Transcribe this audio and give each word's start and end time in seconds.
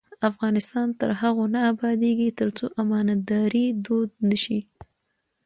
افغانستان 0.29 0.87
تر 0.99 1.09
هغو 1.21 1.43
نه 1.53 1.59
ابادیږي، 1.73 2.29
ترڅو 2.39 2.65
امانتداري 2.83 3.65
دود 3.85 4.09
نشي. 4.29 4.59